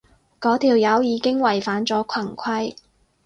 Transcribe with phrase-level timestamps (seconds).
[0.39, 2.73] 嗰條友已經違反咗群規